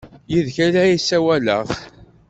[0.31, 1.65] Yid-k ay la ssawaleɣ!